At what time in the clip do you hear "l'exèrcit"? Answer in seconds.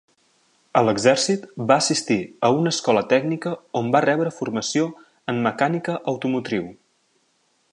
0.85-1.43